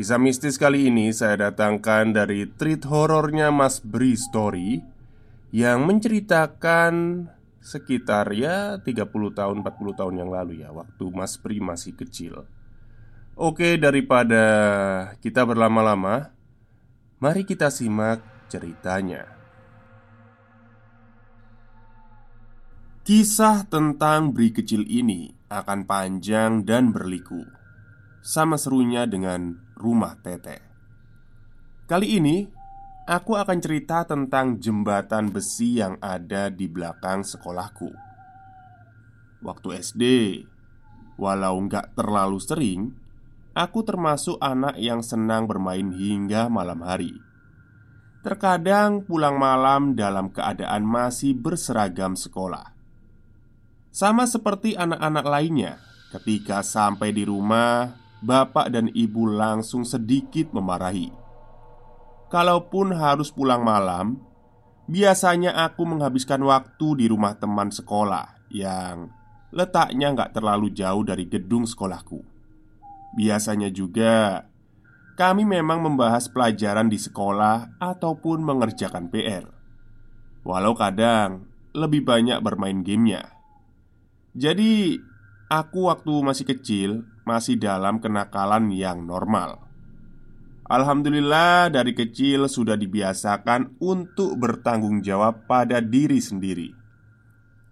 Kisah 0.00 0.16
mistis 0.16 0.56
kali 0.56 0.88
ini 0.88 1.12
saya 1.12 1.52
datangkan 1.52 2.16
dari 2.16 2.48
treat 2.48 2.88
horornya 2.88 3.52
Mas 3.52 3.84
Bri 3.84 4.16
Story 4.16 4.80
Yang 5.52 5.78
menceritakan 5.84 7.28
sekitar 7.60 8.32
ya 8.32 8.80
30 8.80 8.96
tahun 9.12 9.60
40 9.60 10.00
tahun 10.00 10.14
yang 10.16 10.32
lalu 10.32 10.64
ya 10.64 10.72
Waktu 10.72 11.04
Mas 11.12 11.36
Bri 11.36 11.60
masih 11.60 11.92
kecil. 12.00 12.48
Oke 13.36 13.76
daripada 13.76 14.40
kita 15.20 15.44
berlama-lama 15.44 16.32
Mari 17.20 17.44
kita 17.44 17.68
simak 17.68 18.24
ceritanya. 18.48 19.28
Kisah 23.04 23.68
tentang 23.68 24.32
Bri 24.32 24.48
kecil 24.48 24.88
ini 24.88 25.28
akan 25.52 25.84
panjang 25.84 26.64
dan 26.64 26.88
berliku 26.88 27.44
Sama 28.24 28.56
serunya 28.56 29.04
dengan 29.04 29.68
rumah 29.80 30.20
Tete. 30.20 30.60
Kali 31.88 32.20
ini 32.20 32.44
aku 33.08 33.34
akan 33.34 33.58
cerita 33.58 34.06
tentang 34.06 34.60
jembatan 34.60 35.32
besi 35.32 35.80
yang 35.80 35.98
ada 35.98 36.52
di 36.52 36.70
belakang 36.70 37.24
sekolahku. 37.26 37.90
Waktu 39.40 39.68
SD, 39.80 40.02
walau 41.16 41.56
nggak 41.64 41.96
terlalu 41.96 42.38
sering, 42.38 42.92
aku 43.56 43.82
termasuk 43.82 44.36
anak 44.38 44.76
yang 44.76 45.00
senang 45.00 45.48
bermain 45.48 45.90
hingga 45.90 46.52
malam 46.52 46.84
hari. 46.84 47.16
Terkadang 48.20 49.00
pulang 49.08 49.40
malam 49.40 49.96
dalam 49.96 50.28
keadaan 50.28 50.84
masih 50.84 51.32
berseragam 51.32 52.12
sekolah. 52.12 52.76
Sama 53.90 54.28
seperti 54.28 54.76
anak-anak 54.76 55.24
lainnya, 55.24 55.80
ketika 56.12 56.60
sampai 56.60 57.16
di 57.16 57.24
rumah, 57.24 57.96
bapak 58.20 58.72
dan 58.72 58.92
ibu 58.92 59.24
langsung 59.28 59.84
sedikit 59.84 60.52
memarahi. 60.52 61.12
Kalaupun 62.30 62.94
harus 62.94 63.34
pulang 63.34 63.66
malam, 63.66 64.20
biasanya 64.86 65.66
aku 65.66 65.82
menghabiskan 65.82 66.40
waktu 66.46 67.04
di 67.04 67.06
rumah 67.10 67.34
teman 67.34 67.74
sekolah 67.74 68.46
yang 68.54 69.10
letaknya 69.50 70.14
nggak 70.14 70.38
terlalu 70.38 70.70
jauh 70.70 71.02
dari 71.02 71.26
gedung 71.26 71.66
sekolahku. 71.66 72.22
Biasanya 73.18 73.74
juga 73.74 74.46
kami 75.18 75.42
memang 75.42 75.82
membahas 75.82 76.30
pelajaran 76.30 76.86
di 76.86 76.96
sekolah 76.96 77.82
ataupun 77.82 78.46
mengerjakan 78.46 79.10
PR. 79.10 79.44
Walau 80.46 80.72
kadang 80.72 81.50
lebih 81.74 82.06
banyak 82.06 82.40
bermain 82.40 82.80
gamenya. 82.80 83.36
Jadi, 84.32 84.96
aku 85.50 85.90
waktu 85.90 86.14
masih 86.22 86.46
kecil 86.46 86.90
masih 87.24 87.60
dalam 87.60 88.00
kenakalan 88.00 88.72
yang 88.72 89.04
normal. 89.04 89.70
Alhamdulillah, 90.70 91.66
dari 91.74 91.90
kecil 91.98 92.46
sudah 92.46 92.78
dibiasakan 92.78 93.82
untuk 93.82 94.38
bertanggung 94.38 95.02
jawab 95.02 95.50
pada 95.50 95.82
diri 95.82 96.22
sendiri. 96.22 96.70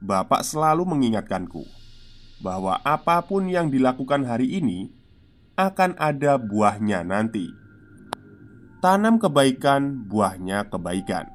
Bapak 0.02 0.42
selalu 0.42 0.82
mengingatkanku 0.82 1.62
bahwa 2.42 2.78
apa 2.82 3.22
pun 3.22 3.46
yang 3.46 3.70
dilakukan 3.70 4.26
hari 4.26 4.58
ini 4.58 4.90
akan 5.58 5.94
ada 5.98 6.38
buahnya 6.38 7.02
nanti. 7.06 7.50
Tanam 8.78 9.18
kebaikan, 9.18 10.06
buahnya 10.06 10.70
kebaikan. 10.70 11.30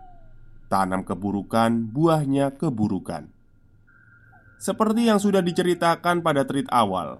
Tanam 0.71 1.03
keburukan, 1.03 1.91
buahnya 1.91 2.55
keburukan. 2.55 3.27
Seperti 4.63 5.11
yang 5.11 5.19
sudah 5.19 5.43
diceritakan 5.43 6.23
pada 6.23 6.47
tweet 6.47 6.71
awal, 6.71 7.19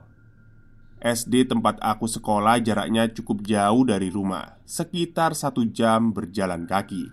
SD 1.04 1.52
tempat 1.52 1.84
aku 1.84 2.08
sekolah 2.08 2.64
jaraknya 2.64 3.12
cukup 3.12 3.44
jauh 3.44 3.84
dari 3.84 4.08
rumah 4.08 4.56
Sekitar 4.64 5.36
satu 5.36 5.68
jam 5.68 6.16
berjalan 6.16 6.64
kaki. 6.64 7.12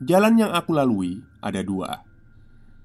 Jalan 0.00 0.40
yang 0.40 0.48
aku 0.56 0.72
lalui 0.72 1.20
ada 1.44 1.60
dua 1.60 2.00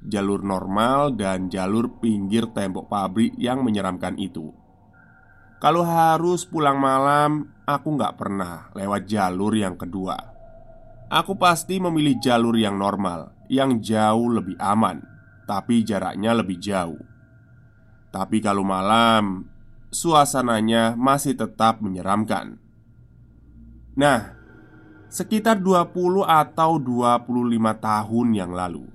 Jalur 0.04 0.44
normal 0.44 1.16
dan 1.16 1.48
jalur 1.48 1.96
pinggir 2.04 2.52
tembok 2.52 2.92
pabrik 2.92 3.32
yang 3.40 3.64
menyeramkan 3.64 4.20
itu. 4.20 4.52
Kalau 5.64 5.88
harus 5.88 6.44
pulang 6.44 6.80
malam, 6.80 7.48
aku 7.64 7.96
nggak 7.96 8.16
pernah 8.20 8.68
lewat 8.76 9.08
jalur 9.08 9.56
yang 9.56 9.80
kedua. 9.80 10.16
Aku 11.08 11.40
pasti 11.40 11.80
memilih 11.80 12.20
jalur 12.22 12.54
yang 12.54 12.78
normal 12.78 13.34
Yang 13.50 13.90
jauh 13.96 14.30
lebih 14.30 14.54
aman 14.62 15.02
Tapi 15.50 15.82
jaraknya 15.82 16.38
lebih 16.38 16.62
jauh. 16.62 17.02
Tapi 18.14 18.38
kalau 18.46 18.62
malam 18.62 19.50
suasananya 19.90 20.94
masih 20.94 21.34
tetap 21.38 21.82
menyeramkan. 21.82 22.62
Nah, 23.98 24.38
sekitar 25.10 25.60
20 25.60 26.24
atau 26.24 26.78
25 26.78 27.26
tahun 27.78 28.28
yang 28.32 28.52
lalu, 28.54 28.86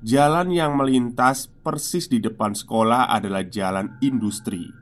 jalan 0.00 0.48
yang 0.50 0.74
melintas 0.74 1.48
persis 1.62 2.08
di 2.08 2.18
depan 2.18 2.56
sekolah 2.56 3.12
adalah 3.12 3.44
jalan 3.44 3.96
industri 4.00 4.72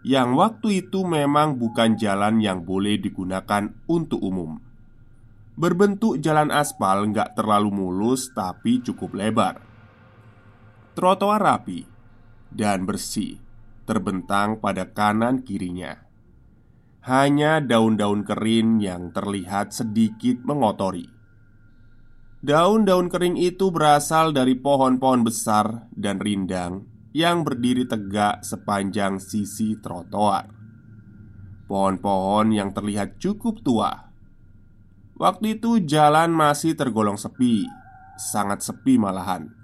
yang 0.00 0.32
waktu 0.32 0.88
itu 0.88 1.04
memang 1.04 1.60
bukan 1.60 2.00
jalan 2.00 2.40
yang 2.40 2.64
boleh 2.64 2.96
digunakan 2.96 3.68
untuk 3.84 4.24
umum. 4.24 4.56
Berbentuk 5.60 6.16
jalan 6.24 6.48
aspal 6.48 7.04
nggak 7.12 7.36
terlalu 7.36 7.68
mulus 7.68 8.32
tapi 8.32 8.80
cukup 8.80 9.12
lebar. 9.12 9.60
Trotoar 10.96 11.36
rapi 11.36 11.84
dan 12.48 12.88
bersih 12.88 13.49
terbentang 13.90 14.62
pada 14.62 14.94
kanan 14.94 15.42
kirinya. 15.42 15.98
Hanya 17.02 17.58
daun-daun 17.58 18.22
kering 18.22 18.78
yang 18.78 19.10
terlihat 19.10 19.74
sedikit 19.74 20.46
mengotori. 20.46 21.10
Daun-daun 22.38 23.10
kering 23.10 23.34
itu 23.34 23.74
berasal 23.74 24.30
dari 24.30 24.54
pohon-pohon 24.54 25.26
besar 25.26 25.90
dan 25.90 26.22
rindang 26.22 26.86
yang 27.10 27.42
berdiri 27.42 27.90
tegak 27.90 28.46
sepanjang 28.46 29.18
sisi 29.18 29.74
trotoar. 29.82 30.46
Pohon-pohon 31.66 32.54
yang 32.54 32.70
terlihat 32.70 33.18
cukup 33.18 33.58
tua. 33.66 33.90
Waktu 35.20 35.60
itu 35.60 35.84
jalan 35.84 36.32
masih 36.32 36.78
tergolong 36.78 37.20
sepi, 37.20 37.68
sangat 38.16 38.64
sepi 38.64 38.96
malahan. 38.96 39.59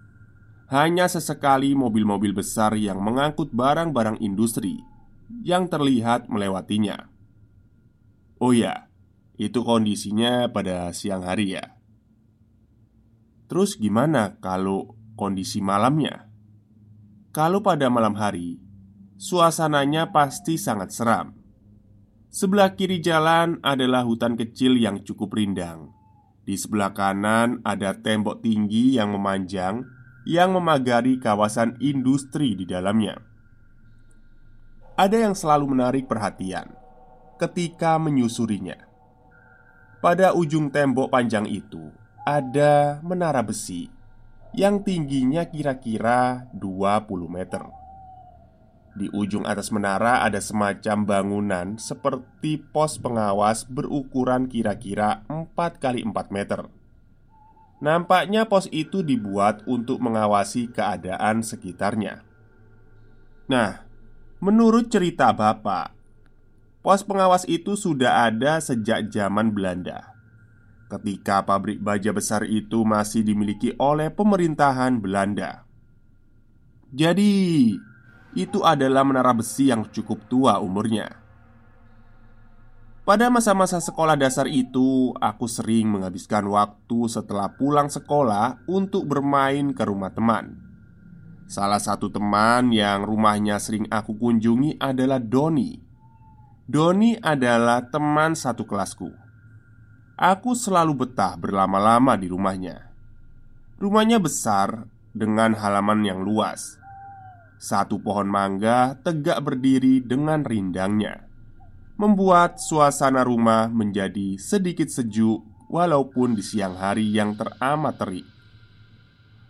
Hanya 0.67 1.07
sesekali 1.07 1.79
mobil-mobil 1.79 2.35
besar 2.35 2.75
yang 2.75 2.99
mengangkut 2.99 3.55
barang-barang 3.55 4.19
industri 4.19 4.83
yang 5.47 5.71
terlihat 5.71 6.27
melewatinya. 6.27 7.07
Oh 8.43 8.51
ya, 8.51 8.91
itu 9.39 9.63
kondisinya 9.63 10.51
pada 10.51 10.91
siang 10.91 11.23
hari 11.23 11.55
ya. 11.55 11.79
Terus 13.47 13.79
gimana 13.79 14.43
kalau 14.43 14.99
kondisi 15.15 15.63
malamnya? 15.63 16.27
Kalau 17.31 17.63
pada 17.63 17.87
malam 17.87 18.19
hari, 18.19 18.59
suasananya 19.23 20.11
pasti 20.11 20.59
sangat 20.59 20.91
seram. 20.91 21.37
Sebelah 22.27 22.75
kiri 22.75 22.99
jalan 22.99 23.63
adalah 23.63 24.03
hutan 24.03 24.35
kecil 24.35 24.77
yang 24.77 25.01
cukup 25.07 25.33
rindang. 25.39 25.95
Di 26.43 26.59
sebelah 26.59 26.93
kanan 26.93 27.63
ada 27.63 27.97
tembok 27.97 28.43
tinggi 28.43 28.99
yang 28.99 29.15
memanjang 29.15 29.96
yang 30.27 30.59
memagari 30.59 31.23
kawasan 31.23 31.79
industri 31.79 32.59
di 32.59 32.67
dalamnya. 32.67 33.15
Ada 34.99 35.31
yang 35.31 35.39
selalu 35.39 35.79
menarik 35.79 36.11
perhatian 36.11 36.75
ketika 37.39 37.95
menyusurinya. 38.03 38.75
Pada 40.03 40.35
ujung 40.35 40.69
tembok 40.75 41.15
panjang 41.15 41.47
itu 41.47 41.95
ada 42.27 42.99
menara 43.07 43.41
besi 43.47 43.87
yang 44.51 44.83
tingginya 44.83 45.47
kira-kira 45.47 46.51
20 46.59 47.07
meter. 47.31 47.63
Di 48.97 49.07
ujung 49.13 49.45
atas 49.45 49.71
menara 49.71 50.25
ada 50.25 50.41
semacam 50.41 51.05
bangunan 51.05 51.67
seperti 51.77 52.59
pos 52.59 52.97
pengawas 52.97 53.69
berukuran 53.69 54.49
kira-kira 54.49 55.23
4 55.29 55.55
kali 55.77 56.01
4 56.03 56.35
meter 56.35 56.76
Nampaknya 57.77 58.49
pos 58.49 58.73
itu 58.73 59.05
dibuat 59.05 59.61
untuk 59.69 60.01
mengawasi 60.01 60.73
keadaan 60.73 61.45
sekitarnya. 61.45 62.25
Nah, 63.53 63.85
menurut 64.41 64.89
cerita 64.89 65.29
bapak, 65.37 65.93
Pos 66.87 67.03
pengawas 67.03 67.43
itu 67.51 67.75
sudah 67.75 68.31
ada 68.31 68.63
sejak 68.63 69.11
zaman 69.11 69.51
Belanda. 69.51 70.15
Ketika 70.87 71.43
pabrik 71.43 71.83
baja 71.83 72.15
besar 72.15 72.47
itu 72.47 72.87
masih 72.87 73.27
dimiliki 73.27 73.75
oleh 73.75 74.07
pemerintahan 74.07 75.03
Belanda. 75.03 75.67
Jadi, 76.95 77.75
itu 78.39 78.59
adalah 78.63 79.03
menara 79.03 79.35
besi 79.35 79.67
yang 79.67 79.83
cukup 79.91 80.31
tua 80.31 80.63
umurnya 80.63 81.26
pada 83.07 83.31
masa-masa 83.31 83.79
sekolah 83.79 84.19
dasar 84.19 84.51
itu, 84.51 85.15
aku 85.23 85.47
sering 85.47 85.95
menghabiskan 85.95 86.43
waktu 86.51 87.07
setelah 87.07 87.55
pulang 87.55 87.87
sekolah 87.87 88.67
untuk 88.67 89.07
bermain 89.07 89.71
ke 89.71 89.87
rumah 89.87 90.11
teman. 90.11 90.59
Salah 91.47 91.79
satu 91.79 92.11
teman 92.11 92.75
yang 92.75 93.07
rumahnya 93.07 93.63
sering 93.63 93.87
aku 93.95 94.19
kunjungi 94.19 94.83
adalah 94.83 95.23
Doni. 95.23 95.79
Doni 96.67 97.15
adalah 97.15 97.87
teman 97.87 98.35
satu 98.35 98.67
kelasku. 98.67 99.07
Aku 100.19 100.59
selalu 100.59 101.07
betah 101.07 101.39
berlama-lama 101.39 102.19
di 102.19 102.27
rumahnya. 102.27 102.91
Rumahnya 103.79 104.19
besar 104.19 104.91
dengan 105.15 105.55
halaman 105.55 106.03
yang 106.03 106.27
luas. 106.27 106.75
Satu 107.63 108.03
pohon 108.03 108.27
mangga 108.27 108.99
tegak 108.99 109.39
berdiri 109.47 110.03
dengan 110.03 110.43
rindangnya 110.43 111.26
membuat 111.97 112.61
suasana 112.61 113.25
rumah 113.25 113.73
menjadi 113.73 114.37
sedikit 114.37 114.89
sejuk 114.93 115.41
walaupun 115.73 116.37
di 116.37 116.45
siang 116.45 116.77
hari 116.77 117.09
yang 117.09 117.35
teramat 117.35 117.97
terik. 117.97 118.27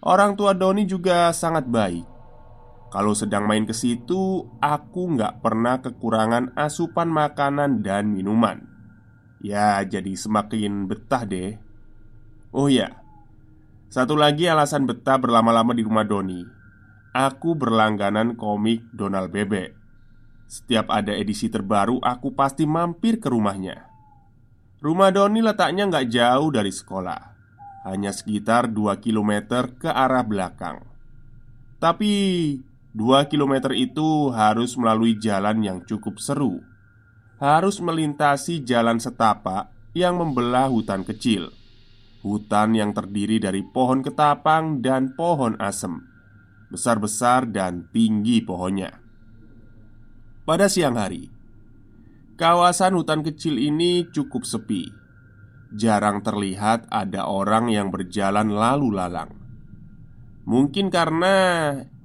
Orang 0.06 0.38
tua 0.38 0.54
Doni 0.54 0.86
juga 0.86 1.34
sangat 1.34 1.66
baik. 1.66 2.06
Kalau 2.94 3.12
sedang 3.18 3.50
main 3.50 3.66
ke 3.66 3.74
situ, 3.74 4.46
aku 4.62 5.02
nggak 5.18 5.42
pernah 5.42 5.82
kekurangan 5.82 6.54
asupan 6.54 7.10
makanan 7.10 7.82
dan 7.82 8.14
minuman. 8.14 8.62
Ya, 9.42 9.82
jadi 9.82 10.14
semakin 10.14 10.86
betah 10.86 11.26
deh. 11.26 11.58
Oh 12.54 12.70
ya, 12.70 13.02
satu 13.90 14.14
lagi 14.14 14.46
alasan 14.46 14.86
betah 14.86 15.18
berlama-lama 15.18 15.74
di 15.74 15.82
rumah 15.82 16.06
Doni. 16.06 16.46
Aku 17.12 17.58
berlangganan 17.58 18.38
komik 18.38 18.86
Donald 18.94 19.34
Bebek. 19.34 19.85
Setiap 20.46 20.86
ada 20.94 21.10
edisi 21.10 21.50
terbaru, 21.50 21.98
aku 21.98 22.30
pasti 22.30 22.62
mampir 22.70 23.18
ke 23.18 23.26
rumahnya. 23.26 23.90
Rumah 24.78 25.10
Doni 25.10 25.42
letaknya 25.42 25.90
nggak 25.90 26.06
jauh 26.06 26.48
dari 26.54 26.70
sekolah, 26.70 27.20
hanya 27.90 28.14
sekitar 28.14 28.70
2 28.70 29.02
km 29.02 29.66
ke 29.74 29.90
arah 29.90 30.22
belakang. 30.22 30.86
Tapi 31.82 32.12
2 32.94 33.28
km 33.28 33.74
itu 33.74 34.30
harus 34.30 34.78
melalui 34.78 35.18
jalan 35.18 35.60
yang 35.66 35.78
cukup 35.82 36.22
seru. 36.22 36.62
Harus 37.36 37.82
melintasi 37.82 38.64
jalan 38.64 38.96
setapak 38.96 39.68
yang 39.92 40.16
membelah 40.16 40.72
hutan 40.72 41.04
kecil. 41.04 41.52
Hutan 42.24 42.72
yang 42.72 42.96
terdiri 42.96 43.36
dari 43.36 43.60
pohon 43.60 44.00
ketapang 44.00 44.80
dan 44.80 45.12
pohon 45.12 45.58
asem. 45.60 46.00
Besar-besar 46.72 47.46
dan 47.48 47.86
tinggi 47.92 48.40
pohonnya. 48.40 49.05
Pada 50.46 50.70
siang 50.70 50.94
hari, 50.94 51.26
kawasan 52.38 52.94
hutan 52.94 53.26
kecil 53.26 53.58
ini 53.58 54.06
cukup 54.14 54.46
sepi. 54.46 54.86
Jarang 55.74 56.22
terlihat 56.22 56.86
ada 56.86 57.26
orang 57.26 57.66
yang 57.66 57.90
berjalan 57.90 58.54
lalu 58.54 58.94
lalang. 58.94 59.34
Mungkin 60.46 60.86
karena 60.94 61.34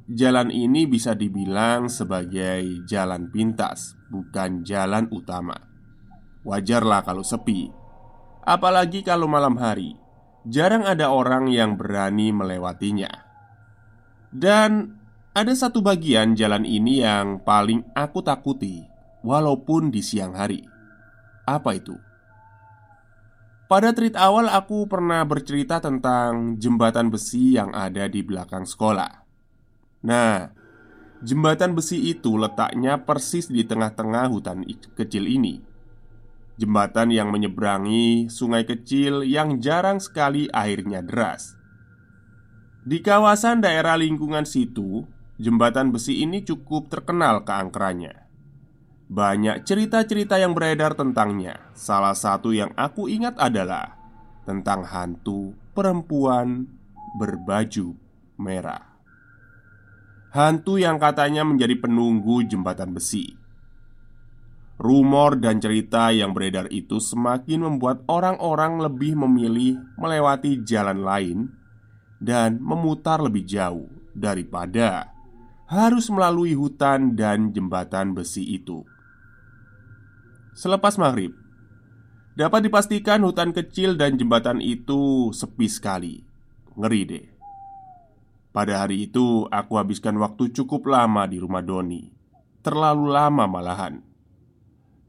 jalan 0.09 0.49
ini 0.49 0.89
bisa 0.89 1.13
dibilang 1.13 1.85
sebagai 1.85 2.81
jalan 2.89 3.29
pintas, 3.29 3.93
bukan 4.09 4.65
jalan 4.65 5.05
utama. 5.13 5.61
Wajarlah 6.41 7.05
kalau 7.05 7.21
sepi, 7.21 7.69
apalagi 8.41 9.05
kalau 9.05 9.29
malam 9.29 9.53
hari. 9.61 9.93
Jarang 10.49 10.89
ada 10.89 11.13
orang 11.13 11.45
yang 11.45 11.77
berani 11.77 12.33
melewatinya, 12.33 13.13
dan 14.33 15.00
ada 15.31 15.56
satu 15.56 15.80
bagian 15.80 16.36
jalan 16.36 16.68
ini 16.68 17.00
yang 17.07 17.39
paling 17.39 17.88
aku 17.95 18.19
takuti, 18.19 18.83
walaupun 19.24 19.88
di 19.88 20.04
siang 20.04 20.36
hari. 20.36 20.68
Apa 21.48 21.80
itu? 21.80 21.95
Pada 23.72 23.95
treat 23.95 24.19
awal, 24.19 24.51
aku 24.51 24.83
pernah 24.92 25.24
bercerita 25.24 25.80
tentang 25.80 26.60
jembatan 26.60 27.07
besi 27.07 27.56
yang 27.56 27.72
ada 27.72 28.12
di 28.12 28.19
belakang 28.19 28.68
sekolah. 28.68 29.24
Nah, 30.04 30.51
jembatan 31.24 31.80
besi 31.80 32.12
itu 32.12 32.36
letaknya 32.36 33.00
persis 33.07 33.48
di 33.48 33.63
tengah-tengah 33.63 34.27
hutan 34.27 34.68
kecil 35.00 35.31
ini. 35.31 35.63
Jembatan 36.60 37.16
yang 37.16 37.31
menyeberangi 37.31 38.27
sungai 38.27 38.68
kecil 38.68 39.24
yang 39.24 39.63
jarang 39.63 40.04
sekali 40.04 40.51
airnya 40.51 41.00
deras. 41.00 41.56
Di 42.84 43.00
kawasan 43.00 43.63
daerah 43.63 43.95
lingkungan 43.95 44.44
situ, 44.44 45.07
jembatan 45.41 45.89
besi 45.89 46.21
ini 46.21 46.45
cukup 46.45 46.93
terkenal 46.93 47.41
keangkerannya. 47.41 48.29
Banyak 49.11 49.67
cerita-cerita 49.67 50.39
yang 50.39 50.55
beredar 50.55 50.95
tentangnya. 50.95 51.59
Salah 51.75 52.15
satu 52.15 52.53
yang 52.55 52.71
aku 52.79 53.11
ingat 53.11 53.35
adalah 53.41 53.97
tentang 54.47 54.88
hantu 54.88 55.51
perempuan 55.75 56.69
berbaju 57.19 57.97
merah. 58.39 58.88
Hantu 60.31 60.79
yang 60.79 60.95
katanya 60.95 61.43
menjadi 61.43 61.75
penunggu 61.75 62.47
jembatan 62.47 62.95
besi. 62.95 63.35
Rumor 64.79 65.38
dan 65.38 65.59
cerita 65.59 66.09
yang 66.15 66.31
beredar 66.31 66.71
itu 66.71 67.03
semakin 67.03 67.67
membuat 67.67 68.07
orang-orang 68.07 68.79
lebih 68.79 69.19
memilih 69.19 69.77
melewati 70.00 70.63
jalan 70.63 71.03
lain 71.03 71.51
dan 72.17 72.57
memutar 72.63 73.19
lebih 73.19 73.43
jauh 73.43 73.91
daripada 74.15 75.11
harus 75.72 76.12
melalui 76.12 76.51
hutan 76.51 77.16
dan 77.16 77.56
jembatan 77.56 78.12
besi 78.12 78.44
itu. 78.44 78.84
Selepas 80.51 81.00
maghrib, 81.00 81.32
dapat 82.36 82.68
dipastikan 82.68 83.24
hutan 83.24 83.56
kecil 83.56 83.96
dan 83.96 84.20
jembatan 84.20 84.60
itu 84.60 85.32
sepi 85.32 85.72
sekali. 85.72 86.28
Ngeri 86.75 87.01
deh. 87.08 87.25
Pada 88.51 88.84
hari 88.84 89.08
itu, 89.08 89.48
aku 89.48 89.80
habiskan 89.80 90.20
waktu 90.20 90.51
cukup 90.51 90.92
lama 90.92 91.24
di 91.24 91.40
rumah 91.40 91.63
Doni. 91.63 92.12
Terlalu 92.60 93.08
lama 93.08 93.48
malahan. 93.48 94.04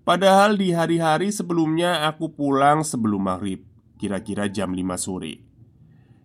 Padahal 0.07 0.55
di 0.55 0.71
hari-hari 0.71 1.35
sebelumnya 1.35 2.07
aku 2.07 2.39
pulang 2.39 2.87
sebelum 2.87 3.27
maghrib, 3.27 3.67
kira-kira 3.99 4.47
jam 4.47 4.71
5 4.71 4.95
sore. 4.95 5.52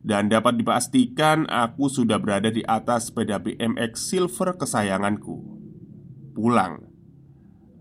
Dan 0.08 0.32
dapat 0.32 0.56
dipastikan 0.56 1.44
aku 1.52 1.92
sudah 1.92 2.16
berada 2.16 2.48
di 2.48 2.64
atas 2.64 3.12
sepeda 3.12 3.44
BMX 3.44 4.08
Silver 4.08 4.56
kesayanganku. 4.56 5.36
Pulang. 6.32 6.88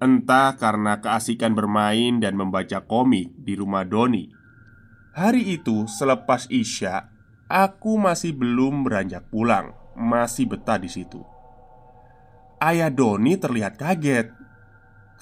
Entah 0.03 0.59
karena 0.59 0.99
keasikan 0.99 1.55
bermain 1.55 2.19
dan 2.19 2.35
membaca 2.35 2.83
komik 2.83 3.31
di 3.39 3.55
rumah 3.55 3.87
Doni. 3.87 4.27
Hari 5.15 5.55
itu 5.55 5.87
selepas 5.87 6.51
Isya 6.51 7.15
Aku 7.47 7.95
masih 7.95 8.35
belum 8.35 8.83
beranjak 8.83 9.31
pulang. 9.31 9.71
Masih 9.95 10.51
betah 10.51 10.83
di 10.83 10.91
situ. 10.91 11.23
Ayah 12.59 12.91
Doni 12.91 13.39
terlihat 13.39 13.79
kaget. 13.79 14.35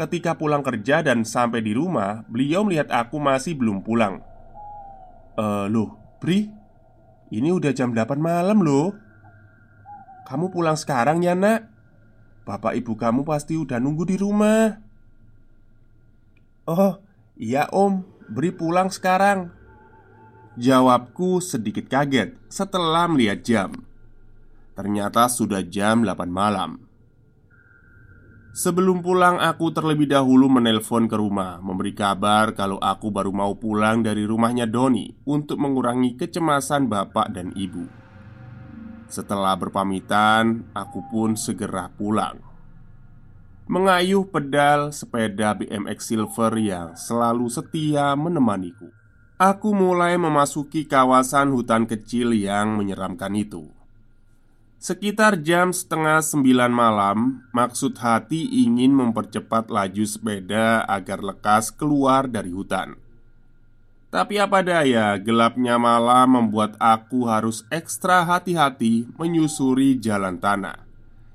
Ketika 0.00 0.40
pulang 0.40 0.64
kerja 0.64 1.04
dan 1.04 1.22
sampai 1.22 1.62
di 1.62 1.70
rumah 1.70 2.24
Beliau 2.26 2.64
melihat 2.64 2.88
aku 2.88 3.20
masih 3.20 3.60
belum 3.60 3.84
pulang. 3.84 4.24
Eh, 5.36 5.66
loh, 5.68 6.00
Bri, 6.16 6.63
ini 7.34 7.50
udah 7.50 7.74
jam 7.74 7.90
8 7.90 8.14
malam 8.22 8.62
loh. 8.62 8.94
Kamu 10.30 10.54
pulang 10.54 10.78
sekarang 10.78 11.26
ya 11.26 11.34
nak? 11.34 11.66
Bapak 12.46 12.78
ibu 12.78 12.94
kamu 12.94 13.26
pasti 13.26 13.58
udah 13.58 13.82
nunggu 13.82 14.06
di 14.06 14.16
rumah. 14.20 14.78
Oh 16.70 17.02
iya 17.34 17.66
om. 17.74 18.06
Beri 18.24 18.54
pulang 18.54 18.88
sekarang. 18.88 19.52
Jawabku 20.54 21.42
sedikit 21.42 21.90
kaget 21.90 22.38
setelah 22.46 23.10
melihat 23.10 23.42
jam. 23.42 23.70
Ternyata 24.78 25.26
sudah 25.26 25.60
jam 25.66 26.06
8 26.06 26.30
malam 26.30 26.83
Sebelum 28.54 29.02
pulang, 29.02 29.42
aku 29.42 29.74
terlebih 29.74 30.06
dahulu 30.06 30.46
menelpon 30.46 31.10
ke 31.10 31.18
rumah, 31.18 31.58
memberi 31.58 31.90
kabar 31.90 32.54
kalau 32.54 32.78
aku 32.78 33.10
baru 33.10 33.34
mau 33.34 33.58
pulang 33.58 34.06
dari 34.06 34.22
rumahnya 34.22 34.70
Doni 34.70 35.10
untuk 35.26 35.58
mengurangi 35.58 36.14
kecemasan 36.14 36.86
bapak 36.86 37.34
dan 37.34 37.50
ibu. 37.58 37.82
Setelah 39.10 39.58
berpamitan, 39.58 40.70
aku 40.70 41.02
pun 41.10 41.34
segera 41.34 41.90
pulang. 41.98 42.38
Mengayuh 43.66 44.22
pedal 44.30 44.94
sepeda 44.94 45.58
BMX 45.58 46.14
Silver 46.14 46.54
yang 46.54 46.94
selalu 46.94 47.50
setia 47.50 48.14
menemaniku. 48.14 48.86
Aku 49.34 49.74
mulai 49.74 50.14
memasuki 50.14 50.86
kawasan 50.86 51.50
hutan 51.50 51.90
kecil 51.90 52.30
yang 52.30 52.78
menyeramkan 52.78 53.34
itu. 53.34 53.66
Sekitar 54.84 55.40
jam 55.40 55.72
setengah 55.72 56.20
sembilan 56.20 56.68
malam, 56.68 57.40
maksud 57.56 57.96
hati 58.04 58.68
ingin 58.68 58.92
mempercepat 58.92 59.72
laju 59.72 60.04
sepeda 60.04 60.84
agar 60.84 61.24
lekas 61.24 61.72
keluar 61.72 62.28
dari 62.28 62.52
hutan. 62.52 62.92
Tapi 64.12 64.36
apa 64.36 64.60
daya, 64.60 65.16
gelapnya 65.16 65.80
malam 65.80 66.36
membuat 66.36 66.76
aku 66.76 67.24
harus 67.24 67.64
ekstra 67.72 68.28
hati-hati 68.28 69.08
menyusuri 69.16 69.96
jalan 69.96 70.36
tanah 70.36 70.84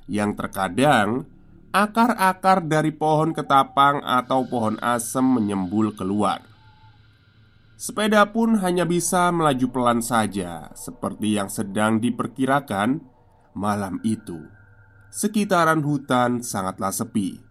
yang 0.06 0.38
terkadang 0.38 1.25
akar-akar 1.74 2.62
dari 2.62 2.94
pohon 2.94 3.34
ketapang 3.34 4.06
atau 4.06 4.46
pohon 4.46 4.77
asem 4.77 5.25
menyembul 5.25 5.98
keluar. 5.98 6.46
Sepeda 7.82 8.29
pun 8.29 8.62
hanya 8.62 8.86
bisa 8.86 9.34
melaju 9.34 9.74
pelan 9.74 10.06
saja, 10.06 10.70
seperti 10.77 11.34
yang 11.34 11.50
sedang 11.50 11.98
diperkirakan 11.98 13.18
malam 13.59 13.99
itu. 14.07 14.39
Sekitaran 15.11 15.83
hutan 15.83 16.39
sangatlah 16.39 16.95
sepi, 16.95 17.43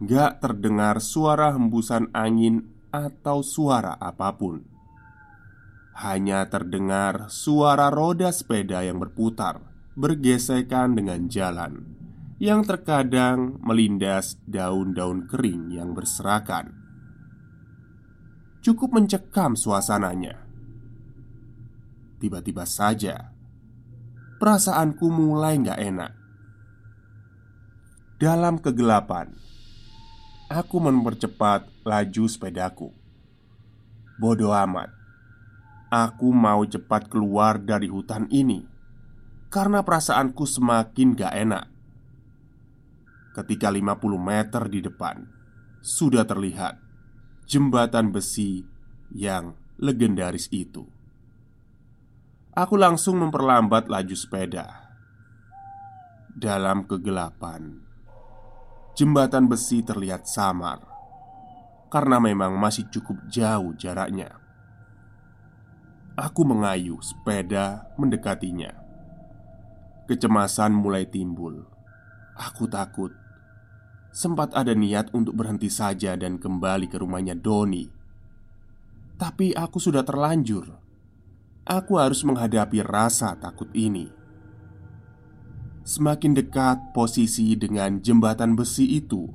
gak 0.00 0.40
terdengar 0.40 1.04
suara 1.04 1.52
hembusan 1.52 2.08
angin 2.16 2.64
atau 2.88 3.44
suara 3.44 4.00
apa 4.00 4.32
pun. 4.40 4.64
Hanya 6.00 6.48
terdengar 6.48 7.28
suara 7.28 7.92
roda 7.92 8.32
sepeda 8.32 8.80
yang 8.80 8.96
berputar, 8.96 9.60
bergesekan 9.92 10.96
dengan 10.96 11.28
jalan 11.28 12.00
yang 12.40 12.64
terkadang 12.64 13.60
melindas 13.60 14.40
daun-daun 14.48 15.28
kering 15.28 15.76
yang 15.76 15.92
berserakan. 15.92 16.72
Cukup 18.64 18.96
mencekam 18.96 19.52
suasananya. 19.60 20.40
Tiba-tiba 22.16 22.64
saja, 22.64 23.36
perasaanku 24.40 25.04
mulai 25.12 25.60
gak 25.60 25.76
enak. 25.76 26.12
Dalam 28.16 28.56
kegelapan, 28.56 29.36
Aku 30.50 30.82
mempercepat 30.82 31.70
laju 31.86 32.24
sepedaku. 32.26 32.90
Bodoh 34.18 34.50
amat. 34.50 34.90
Aku 35.94 36.34
mau 36.34 36.66
cepat 36.66 37.06
keluar 37.06 37.62
dari 37.62 37.86
hutan 37.86 38.26
ini 38.34 38.66
karena 39.46 39.86
perasaanku 39.86 40.42
semakin 40.42 41.14
gak 41.14 41.34
enak. 41.38 41.64
Ketika 43.30 43.70
50 43.70 44.18
meter 44.18 44.62
di 44.66 44.82
depan 44.82 45.22
sudah 45.78 46.26
terlihat 46.26 46.82
jembatan 47.46 48.10
besi 48.10 48.66
yang 49.14 49.54
legendaris 49.78 50.50
itu. 50.50 50.82
Aku 52.50 52.74
langsung 52.74 53.22
memperlambat 53.22 53.86
laju 53.86 54.16
sepeda. 54.18 54.90
Dalam 56.34 56.82
kegelapan, 56.82 57.78
jembatan 58.98 59.46
besi 59.46 59.86
terlihat 59.86 60.26
samar 60.26 60.82
karena 61.94 62.18
memang 62.18 62.58
masih 62.58 62.90
cukup 62.90 63.22
jauh 63.30 63.70
jaraknya. 63.78 64.34
Aku 66.18 66.42
mengayu 66.42 66.98
sepeda 66.98 67.86
mendekatinya. 67.94 68.74
Kecemasan 70.10 70.74
mulai 70.74 71.06
timbul. 71.06 71.70
Aku 72.34 72.66
takut. 72.66 73.14
Sempat 74.10 74.58
ada 74.58 74.74
niat 74.74 75.14
untuk 75.14 75.38
berhenti 75.38 75.70
saja 75.70 76.18
dan 76.18 76.42
kembali 76.42 76.90
ke 76.90 76.98
rumahnya 76.98 77.38
Doni. 77.38 77.86
Tapi 79.14 79.54
aku 79.54 79.78
sudah 79.78 80.02
terlanjur. 80.02 80.89
Aku 81.70 82.02
harus 82.02 82.26
menghadapi 82.26 82.82
rasa 82.82 83.38
takut 83.38 83.70
ini. 83.70 84.10
Semakin 85.86 86.34
dekat 86.34 86.90
posisi 86.90 87.54
dengan 87.54 88.02
jembatan 88.02 88.58
besi 88.58 88.98
itu, 88.98 89.30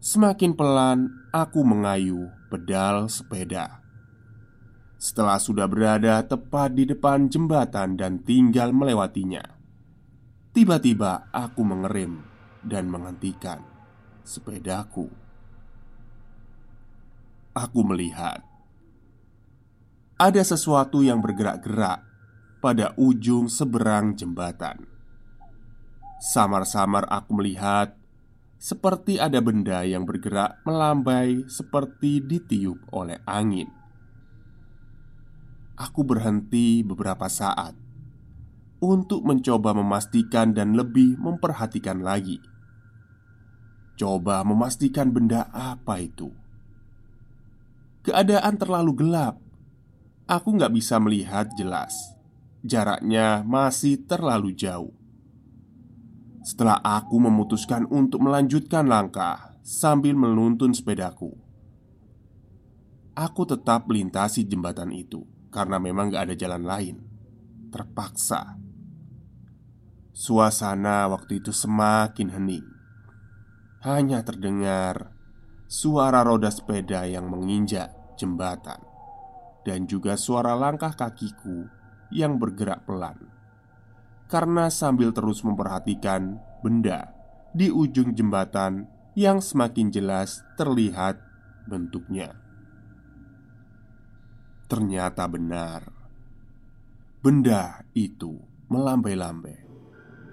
semakin 0.00 0.56
pelan 0.56 1.12
aku 1.36 1.60
mengayu 1.60 2.32
pedal 2.48 3.12
sepeda. 3.12 3.84
Setelah 4.96 5.36
sudah 5.36 5.68
berada 5.68 6.24
tepat 6.24 6.72
di 6.72 6.88
depan 6.88 7.28
jembatan 7.28 7.92
dan 8.00 8.24
tinggal 8.24 8.72
melewatinya, 8.72 9.44
tiba-tiba 10.56 11.28
aku 11.28 11.60
mengerem 11.60 12.24
dan 12.64 12.88
menghentikan 12.88 13.60
sepedaku. 14.24 15.12
Aku 17.52 17.84
melihat 17.84 18.49
ada 20.20 20.44
sesuatu 20.44 21.00
yang 21.00 21.24
bergerak-gerak 21.24 22.04
pada 22.60 22.92
ujung 23.00 23.48
seberang 23.48 24.12
jembatan. 24.12 24.84
Samar-samar 26.20 27.08
aku 27.08 27.40
melihat 27.40 27.96
seperti 28.60 29.16
ada 29.16 29.40
benda 29.40 29.80
yang 29.88 30.04
bergerak 30.04 30.60
melambai 30.68 31.48
seperti 31.48 32.20
ditiup 32.20 32.76
oleh 32.92 33.16
angin. 33.24 33.72
Aku 35.80 36.04
berhenti 36.04 36.84
beberapa 36.84 37.24
saat 37.32 37.72
untuk 38.84 39.24
mencoba 39.24 39.72
memastikan 39.72 40.52
dan 40.52 40.76
lebih 40.76 41.16
memperhatikan 41.16 42.04
lagi. 42.04 42.36
Coba 43.96 44.44
memastikan 44.44 45.08
benda 45.16 45.48
apa 45.48 45.96
itu. 46.04 46.28
Keadaan 48.04 48.60
terlalu 48.60 48.92
gelap. 49.00 49.49
Aku 50.30 50.54
nggak 50.54 50.70
bisa 50.70 51.02
melihat 51.02 51.50
jelas. 51.58 52.14
Jaraknya 52.62 53.42
masih 53.42 54.06
terlalu 54.06 54.54
jauh. 54.54 54.94
Setelah 56.46 56.78
aku 56.80 57.18
memutuskan 57.18 57.84
untuk 57.90 58.22
melanjutkan 58.22 58.86
langkah 58.86 59.58
sambil 59.60 60.16
menuntun 60.16 60.72
sepedaku 60.72 61.36
Aku 63.12 63.44
tetap 63.44 63.84
melintasi 63.84 64.48
jembatan 64.48 64.88
itu 64.90 65.28
Karena 65.52 65.76
memang 65.76 66.08
gak 66.08 66.32
ada 66.32 66.34
jalan 66.34 66.64
lain 66.64 66.96
Terpaksa 67.68 68.56
Suasana 70.16 71.12
waktu 71.12 71.44
itu 71.44 71.52
semakin 71.52 72.32
hening 72.32 72.66
Hanya 73.84 74.24
terdengar 74.24 75.12
Suara 75.68 76.24
roda 76.24 76.48
sepeda 76.48 77.04
yang 77.04 77.28
menginjak 77.28 77.92
jembatan 78.16 78.89
Dan 79.60 79.84
juga 79.84 80.16
suara 80.16 80.56
langkah 80.56 80.96
kakiku 80.96 81.68
Yang 82.08 82.32
bergerak 82.40 82.88
pelan 82.88 83.40
karena 84.30 84.70
sambil 84.70 85.10
terus 85.10 85.42
memperhatikan 85.42 86.38
benda 86.62 87.10
di 87.50 87.66
ujung 87.66 88.14
jembatan 88.14 88.86
yang 89.18 89.42
semakin 89.42 89.90
jelas 89.90 90.46
terlihat 90.54 91.18
bentuknya. 91.66 92.38
Ternyata 94.70 95.26
benar, 95.26 95.82
benda 97.18 97.82
itu 97.90 98.38
melambai-lambai 98.70 99.66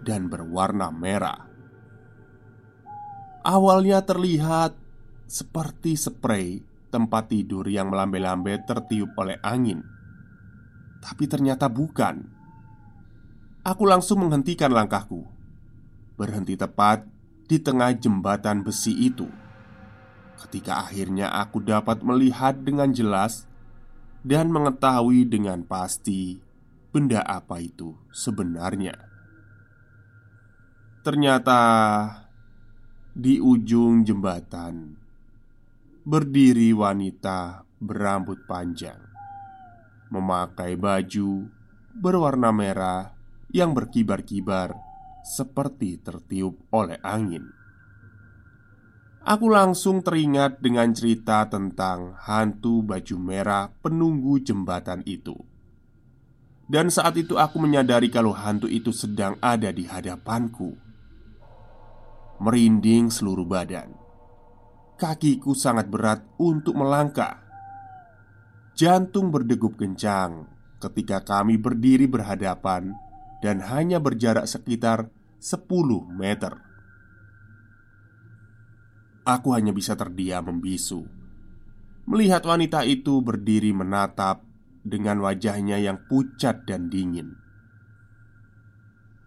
dan 0.06 0.30
berwarna 0.30 0.94
merah. 0.94 1.50
Awalnya 3.42 4.06
terlihat 4.06 4.78
seperti 5.26 5.98
spray 5.98 6.62
tempat 6.88 7.32
tidur 7.32 7.68
yang 7.68 7.92
melambai-lambai 7.92 8.64
tertiup 8.64 9.12
oleh 9.20 9.38
angin, 9.44 9.84
tapi 11.00 11.30
ternyata 11.30 11.70
bukan. 11.70 12.28
Aku 13.64 13.84
langsung 13.84 14.24
menghentikan 14.24 14.72
langkahku. 14.72 15.28
Berhenti 16.16 16.56
tepat 16.56 17.04
di 17.48 17.60
tengah 17.60 17.92
jembatan 17.96 18.64
besi 18.64 18.96
itu. 18.96 19.28
Ketika 20.38 20.88
akhirnya 20.88 21.34
aku 21.34 21.64
dapat 21.66 22.06
melihat 22.06 22.62
dengan 22.62 22.94
jelas 22.94 23.50
Dan 24.22 24.54
mengetahui 24.54 25.26
dengan 25.26 25.66
pasti 25.66 26.38
Benda 26.94 27.26
apa 27.26 27.58
itu 27.58 27.98
sebenarnya. 28.14 28.94
Ternyata 31.02 31.62
Di 33.18 33.42
ujung 33.42 34.06
jembatan 34.06 35.07
Berdiri 36.08 36.72
wanita 36.72 37.68
berambut 37.84 38.48
panjang 38.48 38.96
Memakai 40.08 40.80
baju 40.80 41.52
berwarna 41.92 42.56
merah 42.56 43.12
yang 43.52 43.76
berkibar-kibar 43.76 44.72
seperti 45.28 46.00
tertiup 46.00 46.64
oleh 46.72 46.96
angin. 47.04 47.52
Aku 49.28 49.52
langsung 49.52 50.00
teringat 50.00 50.64
dengan 50.64 50.96
cerita 50.96 51.44
tentang 51.52 52.16
hantu 52.24 52.88
baju 52.88 53.18
merah 53.20 53.68
penunggu 53.84 54.40
jembatan 54.40 55.04
itu. 55.04 55.36
Dan 56.72 56.88
saat 56.88 57.20
itu 57.20 57.36
aku 57.36 57.60
menyadari 57.60 58.08
kalau 58.08 58.32
hantu 58.32 58.72
itu 58.72 58.96
sedang 58.96 59.36
ada 59.44 59.76
di 59.76 59.84
hadapanku. 59.84 60.72
Merinding 62.40 63.12
seluruh 63.12 63.44
badan. 63.44 64.07
Kakiku 64.98 65.54
sangat 65.54 65.94
berat 65.94 66.26
untuk 66.42 66.74
melangkah. 66.74 67.46
Jantung 68.74 69.30
berdegup 69.30 69.78
kencang 69.78 70.50
ketika 70.82 71.22
kami 71.22 71.62
berdiri 71.62 72.10
berhadapan 72.10 72.98
dan 73.46 73.62
hanya 73.62 74.02
berjarak 74.02 74.50
sekitar 74.50 75.14
10 75.38 75.62
meter. 76.18 76.58
Aku 79.22 79.54
hanya 79.54 79.70
bisa 79.70 79.94
terdiam 79.94 80.50
membisu 80.50 81.18
melihat 82.08 82.48
wanita 82.48 82.88
itu 82.88 83.20
berdiri 83.20 83.76
menatap 83.76 84.42
dengan 84.88 85.20
wajahnya 85.20 85.76
yang 85.78 86.00
pucat 86.08 86.64
dan 86.64 86.88
dingin. 86.88 87.36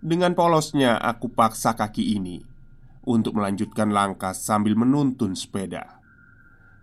Dengan 0.01 0.33
polosnya, 0.33 0.97
aku 0.97 1.29
paksa 1.29 1.77
kaki 1.77 2.17
ini 2.17 2.50
untuk 3.05 3.37
melanjutkan 3.37 3.89
langkah 3.93 4.37
sambil 4.37 4.77
menuntun 4.77 5.33
sepeda, 5.33 6.01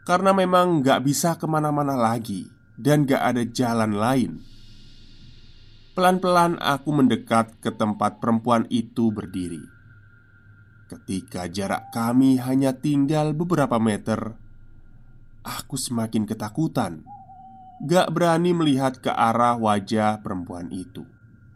karena 0.06 0.34
memang 0.34 0.82
gak 0.82 1.06
bisa 1.06 1.36
ke 1.36 1.46
mana-mana 1.46 1.94
lagi 1.94 2.50
dan 2.78 3.10
gak 3.10 3.22
ada 3.34 3.44
jalan 3.46 3.98
lain. 3.98 4.32
Pelan-pelan 5.98 6.62
aku 6.62 6.94
mendekat 6.94 7.58
ke 7.58 7.74
tempat 7.74 8.22
perempuan 8.22 8.70
itu 8.70 9.10
berdiri. 9.10 9.66
Ketika 10.88 11.50
jarak 11.50 11.90
kami 11.90 12.38
hanya 12.38 12.72
tinggal 12.78 13.34
beberapa 13.34 13.82
meter, 13.82 14.38
aku 15.42 15.74
semakin 15.74 16.30
ketakutan. 16.30 17.02
Gak 17.82 18.14
berani 18.14 18.54
melihat 18.54 19.02
ke 19.02 19.10
arah 19.10 19.58
wajah 19.58 20.22
perempuan 20.22 20.70
itu. 20.70 21.02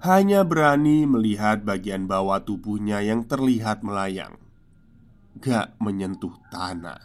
Hanya 0.02 0.42
berani 0.42 1.06
melihat 1.06 1.62
bagian 1.62 2.10
bawah 2.10 2.42
tubuhnya 2.42 3.06
yang 3.06 3.22
terlihat 3.30 3.86
melayang, 3.86 4.41
gak 5.40 5.80
menyentuh 5.80 6.36
tanah. 6.52 7.00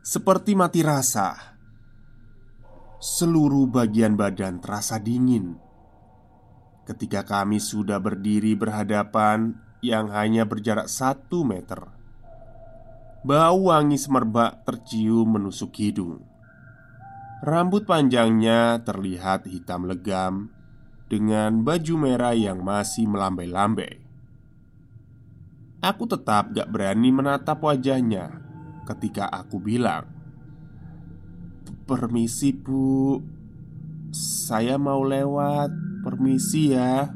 Seperti 0.00 0.56
mati 0.56 0.80
rasa, 0.80 1.36
seluruh 2.96 3.68
bagian 3.68 4.16
badan 4.16 4.60
terasa 4.60 4.96
dingin. 4.96 5.60
Ketika 6.88 7.22
kami 7.22 7.60
sudah 7.60 8.00
berdiri 8.00 8.56
berhadapan 8.56 9.60
yang 9.84 10.08
hanya 10.08 10.48
berjarak 10.48 10.88
satu 10.88 11.44
meter, 11.44 11.84
bau 13.20 13.68
wangi 13.68 14.00
semerbak 14.00 14.64
tercium 14.64 15.36
menusuk 15.36 15.76
hidung. 15.76 16.24
Rambut 17.44 17.84
panjangnya 17.84 18.80
terlihat 18.84 19.48
hitam 19.48 19.84
legam 19.84 20.52
dengan 21.12 21.60
baju 21.60 21.94
merah 22.00 22.32
yang 22.32 22.64
masih 22.64 23.04
melambai-lambai. 23.04 23.99
Aku 25.80 26.04
tetap 26.04 26.52
gak 26.52 26.68
berani 26.68 27.08
menatap 27.08 27.64
wajahnya 27.64 28.36
ketika 28.84 29.32
aku 29.32 29.56
bilang, 29.56 30.04
Permisi 31.88 32.52
bu. 32.52 33.16
Saya 34.12 34.76
mau 34.76 35.00
lewat. 35.00 35.72
Permisi 36.04 36.76
ya. 36.76 37.08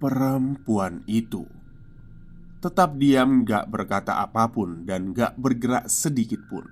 Perempuan 0.00 1.04
itu 1.04 1.44
Tetap 2.60 2.96
diam 2.96 3.44
gak 3.44 3.68
berkata 3.68 4.16
apa 4.16 4.48
pun 4.48 4.88
Dan 4.88 5.12
gak 5.14 5.38
bergerak 5.38 5.86
sedikit 5.86 6.42
pun. 6.50 6.66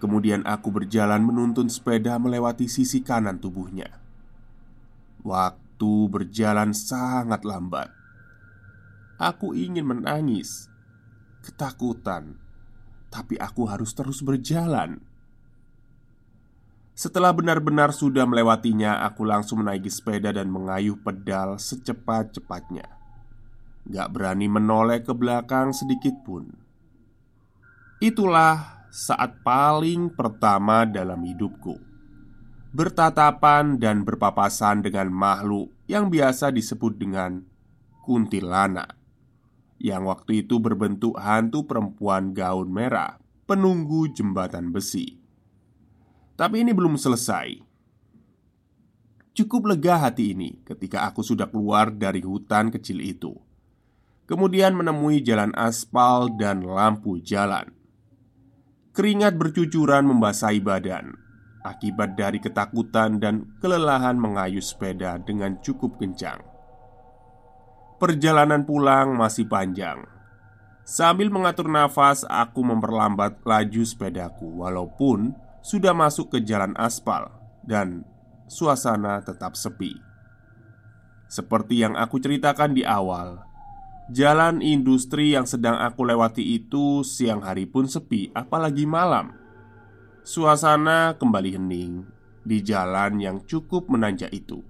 Kemudian 0.00 0.40
aku 0.48 0.72
berjalan 0.72 1.20
menuntun 1.20 1.68
sepeda 1.68 2.16
melewati 2.16 2.64
sisi 2.64 3.04
kanan 3.04 3.36
tubuhnya. 3.36 4.00
Waktu 5.20 5.92
berjalan 6.08 6.72
sangat 6.72 7.44
lambat 7.44 7.99
Aku 9.20 9.52
ingin 9.52 9.84
menangis 9.84 10.72
Ketakutan 11.44 12.40
tapi 13.10 13.34
aku 13.36 13.66
harus 13.66 13.90
terus 13.92 14.22
berjalan. 14.22 15.02
Setelah 16.94 17.34
benar-benar 17.34 17.90
sudah 17.90 18.24
melewatinya, 18.24 19.02
aku 19.02 19.26
langsung 19.26 19.66
menaiki 19.66 19.90
sepeda 19.90 20.30
dan 20.30 20.46
mengayuh 20.46 20.96
pedal 21.02 21.58
secepat-cepatnya. 21.58 22.86
Gak 23.90 24.08
berani 24.14 24.46
menoleh 24.46 25.02
ke 25.02 25.10
belakang 25.10 25.74
sedikit 25.74 26.14
pun. 26.22 26.54
Itulah 27.98 28.86
saat 28.94 29.42
paling 29.42 30.14
pertama 30.14 30.86
dalam 30.88 31.20
hidupku 31.20 31.90
bertatapan 32.70 33.82
dan 33.82 34.06
berpapasan 34.06 34.86
dengan 34.86 35.10
makhluk 35.10 35.74
yang 35.90 36.06
biasa 36.06 36.54
disebut 36.54 36.94
dengan 37.02 37.42
kuntilanak 38.06 38.99
yang 39.80 40.04
waktu 40.04 40.44
itu 40.44 40.60
berbentuk 40.60 41.16
hantu 41.16 41.64
perempuan 41.64 42.36
gaun 42.36 42.68
merah 42.68 43.16
penunggu 43.48 44.12
jembatan 44.12 44.70
besi. 44.70 45.18
Tapi 46.36 46.62
ini 46.62 46.70
belum 46.76 47.00
selesai. 47.00 47.58
Cukup 49.32 49.72
lega 49.72 49.96
hati 49.96 50.36
ini 50.36 50.60
ketika 50.62 51.08
aku 51.08 51.24
sudah 51.24 51.48
keluar 51.48 51.88
dari 51.90 52.20
hutan 52.20 52.68
kecil 52.68 53.00
itu. 53.00 53.32
Kemudian 54.28 54.76
menemui 54.76 55.24
jalan 55.24 55.50
aspal 55.58 56.30
dan 56.38 56.62
lampu 56.62 57.18
jalan. 57.18 57.72
Keringat 58.94 59.34
bercucuran 59.34 60.06
membasahi 60.06 60.60
badan 60.62 61.16
akibat 61.64 62.16
dari 62.16 62.40
ketakutan 62.40 63.20
dan 63.20 63.56
kelelahan 63.60 64.16
mengayuh 64.16 64.64
sepeda 64.64 65.20
dengan 65.20 65.60
cukup 65.60 66.00
kencang. 66.00 66.49
Perjalanan 68.00 68.64
pulang 68.64 69.12
masih 69.12 69.44
panjang. 69.44 70.08
Sambil 70.88 71.28
mengatur 71.28 71.68
nafas, 71.68 72.24
aku 72.24 72.64
memperlambat 72.64 73.44
laju 73.44 73.82
sepedaku, 73.84 74.64
walaupun 74.64 75.36
sudah 75.60 75.92
masuk 75.92 76.32
ke 76.32 76.38
jalan 76.40 76.72
aspal 76.80 77.28
dan 77.60 78.08
suasana 78.48 79.20
tetap 79.20 79.52
sepi. 79.52 80.00
Seperti 81.28 81.84
yang 81.84 81.92
aku 81.92 82.16
ceritakan 82.16 82.72
di 82.72 82.88
awal, 82.88 83.44
jalan 84.08 84.64
industri 84.64 85.36
yang 85.36 85.44
sedang 85.44 85.76
aku 85.76 86.08
lewati 86.08 86.56
itu 86.56 87.04
siang 87.04 87.44
hari 87.44 87.68
pun 87.68 87.84
sepi, 87.84 88.32
apalagi 88.32 88.88
malam. 88.88 89.36
Suasana 90.24 91.20
kembali 91.20 91.52
hening 91.52 92.08
di 92.48 92.64
jalan 92.64 93.20
yang 93.20 93.44
cukup 93.44 93.92
menanjak 93.92 94.32
itu. 94.32 94.69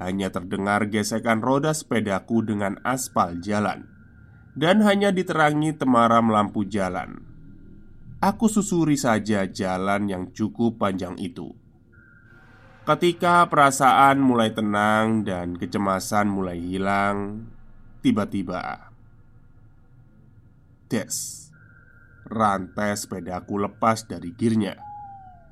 Hanya 0.00 0.32
terdengar 0.32 0.88
gesekan 0.88 1.44
roda 1.44 1.76
sepedaku 1.76 2.40
dengan 2.40 2.80
aspal 2.82 3.36
jalan. 3.38 3.84
Dan 4.56 4.80
hanya 4.82 5.12
diterangi 5.12 5.76
temaram 5.76 6.32
lampu 6.32 6.64
jalan. 6.64 7.20
Aku 8.18 8.48
susuri 8.48 8.96
saja 8.96 9.44
jalan 9.44 10.08
yang 10.08 10.24
cukup 10.32 10.80
panjang 10.80 11.20
itu. 11.20 11.52
Ketika 12.90 13.44
perasaan 13.46 14.18
mulai 14.18 14.56
tenang 14.56 15.22
dan 15.22 15.54
kecemasan 15.54 16.26
mulai 16.26 16.56
hilang 16.58 17.44
Tiba-tiba 18.00 18.90
Des 20.88 21.16
Rantai 22.24 22.96
sepedaku 22.96 23.60
lepas 23.60 24.08
dari 24.08 24.32
girnya 24.32 24.80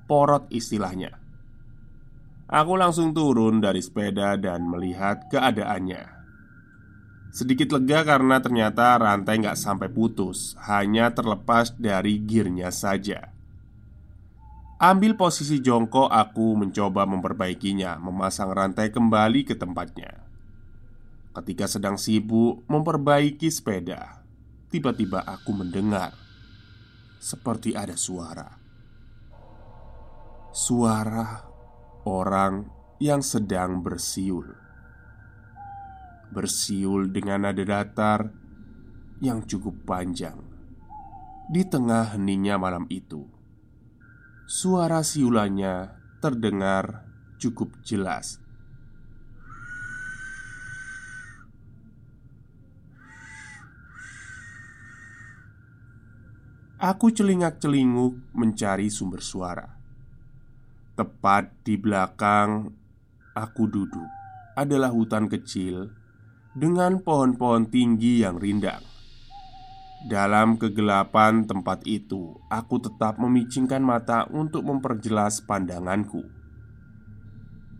Porot 0.08 0.48
istilahnya 0.48 1.20
Aku 2.48 2.80
langsung 2.80 3.12
turun 3.12 3.60
dari 3.60 3.84
sepeda 3.84 4.40
dan 4.40 4.64
melihat 4.64 5.28
keadaannya. 5.28 6.18
Sedikit 7.28 7.76
lega 7.76 8.08
karena 8.08 8.40
ternyata 8.40 8.96
rantai 8.96 9.44
nggak 9.44 9.60
sampai 9.60 9.92
putus 9.92 10.56
Hanya 10.64 11.12
terlepas 11.12 11.76
dari 11.76 12.16
gearnya 12.24 12.72
saja. 12.72 13.36
Ambil 14.80 15.12
posisi 15.12 15.60
jongkok 15.60 16.08
aku 16.08 16.56
mencoba 16.56 17.04
memperbaikinya 17.04 18.00
Memasang 18.00 18.48
rantai 18.56 18.88
kembali 18.88 19.44
ke 19.44 19.52
tempatnya. 19.52 20.24
Ketika 21.36 21.68
sedang 21.68 22.00
sibuk 22.00 22.64
memperbaiki 22.64 23.52
sepeda. 23.52 24.24
Tiba-tiba 24.72 25.20
aku 25.20 25.52
mendengar 25.52 26.16
Seperti 27.20 27.76
ada 27.76 27.92
suara. 27.92 28.56
Suara 30.48 31.47
orang 32.08 32.64
yang 32.96 33.20
sedang 33.20 33.84
bersiul. 33.84 34.56
Bersiul 36.32 37.12
dengan 37.12 37.44
nada 37.44 37.64
datar 37.64 38.32
yang 39.20 39.44
cukup 39.44 39.84
panjang. 39.84 40.40
Di 41.48 41.64
tengah 41.64 42.16
heningnya 42.16 42.56
malam 42.56 42.84
itu, 42.88 43.24
suara 44.48 45.00
siulannya 45.04 45.92
terdengar 46.20 47.08
cukup 47.40 47.72
jelas. 47.84 48.40
Aku 56.78 57.10
celingak-celinguk 57.10 58.38
mencari 58.38 58.86
sumber 58.86 59.18
suara. 59.18 59.77
Tepat 60.98 61.62
di 61.62 61.78
belakang 61.78 62.74
aku 63.30 63.70
duduk 63.70 64.10
adalah 64.58 64.90
hutan 64.90 65.30
kecil 65.30 65.94
dengan 66.58 66.98
pohon-pohon 66.98 67.70
tinggi 67.70 68.26
yang 68.26 68.34
rindang. 68.34 68.82
Dalam 70.10 70.58
kegelapan 70.58 71.46
tempat 71.46 71.86
itu, 71.86 72.34
aku 72.50 72.82
tetap 72.82 73.14
memicingkan 73.22 73.78
mata 73.78 74.26
untuk 74.34 74.66
memperjelas 74.66 75.38
pandanganku. 75.46 76.26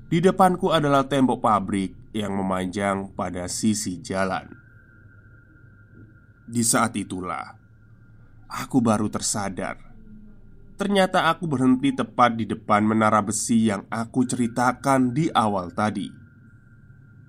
Di 0.07 0.22
depanku 0.22 0.70
adalah 0.70 1.02
tembok 1.11 1.42
pabrik 1.42 2.14
yang 2.14 2.38
memanjang 2.38 3.11
pada 3.18 3.50
sisi 3.50 3.98
jalan. 3.98 4.46
Di 6.46 6.62
saat 6.62 6.94
itulah 6.94 7.59
aku 8.46 8.78
baru 8.78 9.11
tersadar. 9.11 9.88
Ternyata 10.79 11.27
aku 11.27 11.51
berhenti 11.51 11.91
tepat 11.91 12.38
di 12.38 12.47
depan 12.47 12.87
menara 12.87 13.19
besi 13.19 13.67
yang 13.67 13.83
aku 13.91 14.23
ceritakan 14.23 15.11
di 15.11 15.27
awal 15.35 15.75
tadi. 15.75 16.07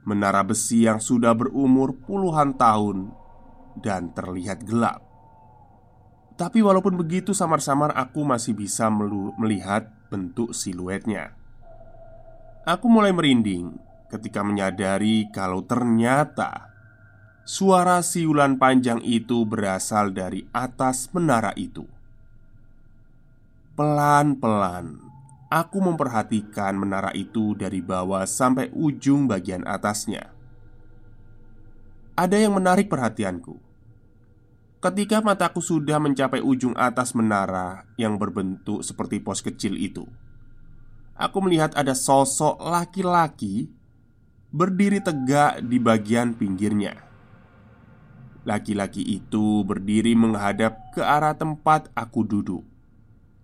Menara 0.06 0.46
besi 0.46 0.86
yang 0.86 1.02
sudah 1.02 1.34
berumur 1.34 1.98
puluhan 2.06 2.54
tahun 2.54 3.10
dan 3.82 4.14
terlihat 4.14 4.70
gelap. 4.70 5.02
Tapi 6.38 6.62
walaupun 6.62 6.94
begitu, 6.94 7.34
samar-samar 7.34 7.90
aku 7.98 8.22
masih 8.22 8.54
bisa 8.54 8.86
melihat 9.42 9.90
bentuk 10.14 10.54
siluetnya. 10.54 11.34
Aku 12.70 12.86
mulai 12.86 13.10
merinding 13.10 13.82
ketika 14.14 14.46
menyadari 14.46 15.26
kalau 15.34 15.66
ternyata 15.66 16.70
suara 17.50 18.06
siulan 18.06 18.62
panjang 18.62 19.02
itu 19.02 19.42
berasal 19.42 20.14
dari 20.14 20.46
atas 20.54 21.10
menara 21.18 21.50
itu. 21.58 21.99
Pelan-pelan, 23.80 25.00
aku 25.48 25.80
memperhatikan 25.80 26.76
menara 26.76 27.15
itu 27.15 27.56
dari 27.56 27.80
bawah 27.80 28.28
sampai 28.28 28.68
ujung 28.76 29.24
bagian 29.32 29.63
atasnya. 29.63 30.36
Ada 32.20 32.44
yang 32.44 32.60
menarik 32.60 32.92
perhatianku 32.92 33.70
Ketika 34.80 35.20
mataku 35.20 35.60
sudah 35.60 36.00
mencapai 36.00 36.39
ujung 36.39 36.72
atas 36.76 37.12
menara 37.12 37.84
yang 38.00 38.15
berbentuk 38.15 38.80
seperti 38.80 39.20
pos 39.20 39.44
kecil 39.44 39.76
itu, 39.76 40.08
aku 41.20 41.44
melihat 41.44 41.76
ada 41.76 41.92
sosok 41.92 42.63
laki-laki 42.63 43.68
berdiri 44.56 45.04
tegak 45.04 45.60
di 45.68 45.84
bagian 45.84 46.32
pinggirnya. 46.32 46.96
Laki-laki 48.48 49.04
itu 49.04 49.68
berdiri 49.68 50.15
menghadap 50.15 50.96
ke 50.96 51.04
arah 51.04 51.36
tempat 51.36 51.92
aku 51.92 52.24
duduk, 52.24 52.63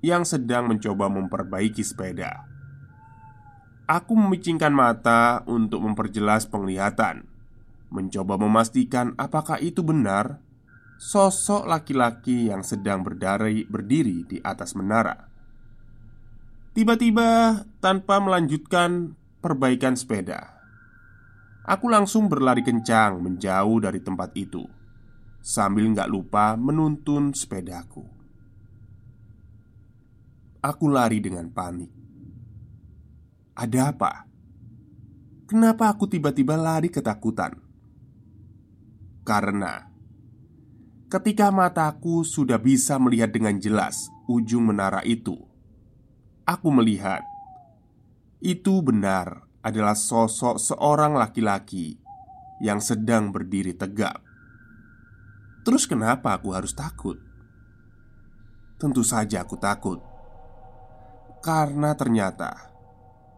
yang 0.05 0.21
sedang 0.21 0.69
mencoba 0.69 1.09
memperbaiki 1.09 1.81
sepeda. 1.81 2.45
Aku 3.89 4.13
memicingkan 4.13 4.69
mata 4.69 5.41
untuk 5.49 5.81
memperjelas 5.81 6.45
penglihatan, 6.45 7.25
mencoba 7.89 8.37
memastikan 8.37 9.17
apakah 9.17 9.57
itu 9.57 9.81
benar 9.81 10.45
sosok 11.01 11.65
laki-laki 11.65 12.53
yang 12.53 12.61
sedang 12.61 13.01
berdari, 13.01 13.65
berdiri 13.65 14.23
di 14.29 14.37
atas 14.41 14.77
menara. 14.77 15.27
Tiba-tiba, 16.75 17.61
tanpa 17.81 18.19
melanjutkan 18.19 19.15
perbaikan 19.39 19.95
sepeda, 19.95 20.55
aku 21.63 21.87
langsung 21.87 22.27
berlari 22.27 22.63
kencang 22.63 23.21
menjauh 23.21 23.79
dari 23.79 24.03
tempat 24.03 24.33
itu, 24.35 24.63
sambil 25.39 25.87
nggak 25.91 26.11
lupa 26.11 26.59
menuntun 26.59 27.31
sepedaku. 27.31 28.14
Aku 30.65 30.89
lari 30.89 31.21
dengan 31.21 31.45
panik. 31.53 31.93
Ada 33.53 33.93
apa? 33.93 34.25
Kenapa 35.45 35.93
aku 35.93 36.09
tiba-tiba 36.09 36.57
lari 36.57 36.89
ketakutan? 36.89 37.53
Karena 39.21 39.93
Ketika 41.05 41.53
mataku 41.53 42.25
sudah 42.25 42.57
bisa 42.57 42.97
melihat 42.97 43.29
dengan 43.29 43.61
jelas 43.61 44.09
ujung 44.25 44.73
menara 44.73 45.05
itu, 45.05 45.37
aku 46.49 46.73
melihat 46.73 47.21
itu 48.41 48.81
benar 48.81 49.45
adalah 49.61 49.93
sosok 49.93 50.57
seorang 50.57 51.13
laki-laki 51.13 52.01
yang 52.57 52.81
sedang 52.81 53.29
berdiri 53.29 53.77
tegak. 53.77 54.17
Terus, 55.61 55.85
kenapa 55.85 56.41
aku 56.41 56.57
harus 56.57 56.73
takut? 56.73 57.21
Tentu 58.81 59.05
saja, 59.05 59.45
aku 59.45 59.61
takut 59.61 60.14
karena 61.45 61.93
ternyata 61.93 62.73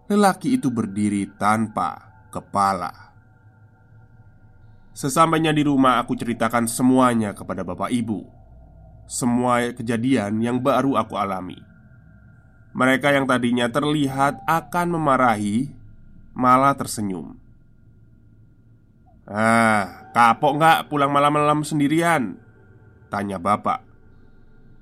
lelaki 0.07 0.55
itu 0.55 0.71
berdiri 0.71 1.27
tanpa 1.35 2.23
kepala. 2.31 3.11
Sesampainya 4.95 5.51
di 5.51 5.61
rumah, 5.67 5.99
aku 5.99 6.15
ceritakan 6.15 6.65
semuanya 6.65 7.35
kepada 7.35 7.61
bapak 7.67 7.91
ibu. 7.91 8.25
Semua 9.05 9.61
kejadian 9.75 10.39
yang 10.41 10.57
baru 10.63 10.97
aku 10.97 11.19
alami. 11.19 11.59
Mereka 12.73 13.13
yang 13.13 13.27
tadinya 13.27 13.67
terlihat 13.69 14.41
akan 14.47 14.87
memarahi, 14.97 15.69
malah 16.33 16.73
tersenyum. 16.73 17.37
Ah, 19.27 20.07
kapok 20.15 20.55
nggak 20.55 20.79
pulang 20.87 21.11
malam-malam 21.11 21.61
sendirian? 21.61 22.39
Tanya 23.11 23.37
bapak. 23.37 23.83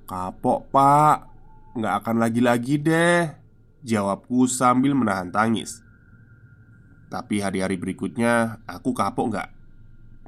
Kapok 0.05 0.69
pak, 0.69 1.34
nggak 1.75 1.93
akan 2.01 2.17
lagi-lagi 2.23 2.79
deh. 2.79 3.27
Jawabku 3.85 4.49
sambil 4.49 4.95
menahan 4.97 5.29
tangis. 5.29 5.83
Tapi 7.11 7.43
hari-hari 7.43 7.77
berikutnya 7.77 8.63
aku 8.65 8.95
kapok 8.95 9.25
nggak? 9.35 9.49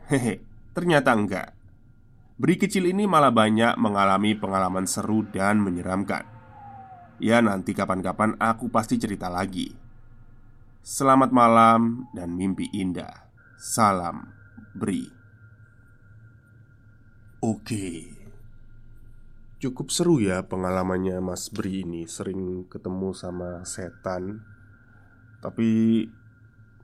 Hehe, 0.07 0.43
ternyata 0.77 1.11
enggak. 1.15 1.57
Beri 2.37 2.55
kecil 2.61 2.85
ini 2.85 3.09
malah 3.09 3.33
banyak 3.33 3.75
mengalami 3.81 4.37
pengalaman 4.37 4.85
seru 4.85 5.25
dan 5.25 5.57
menyeramkan. 5.57 6.21
Ya, 7.17 7.41
nanti 7.41 7.73
kapan-kapan 7.73 8.37
aku 8.37 8.69
pasti 8.69 9.01
cerita 9.01 9.25
lagi. 9.25 9.73
Selamat 10.85 11.33
malam 11.33 12.05
dan 12.13 12.37
mimpi 12.37 12.69
indah. 12.71 13.25
Salam 13.57 14.29
Bri. 14.77 15.09
Oke. 17.41 18.16
Cukup 19.57 19.89
seru 19.89 20.21
ya 20.21 20.45
pengalamannya 20.45 21.17
Mas 21.17 21.49
Bri 21.49 21.81
ini 21.81 22.05
Sering 22.05 22.69
ketemu 22.69 23.09
sama 23.17 23.65
setan. 23.65 24.45
Tapi 25.41 26.05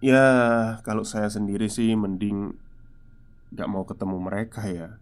Ya 0.01 0.25
kalau 0.81 1.05
saya 1.05 1.29
sendiri 1.29 1.69
sih 1.69 1.93
mending 1.93 2.57
Gak 3.53 3.69
mau 3.69 3.85
ketemu 3.85 4.17
mereka 4.17 4.65
ya. 4.65 4.97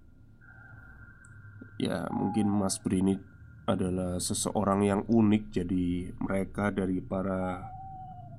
Ya 1.80 2.12
mungkin 2.12 2.52
Mas 2.52 2.76
Brini 2.84 3.16
adalah 3.64 4.20
seseorang 4.20 4.84
yang 4.84 5.02
unik 5.08 5.44
Jadi 5.56 6.12
mereka 6.20 6.76
dari 6.76 7.00
para 7.00 7.72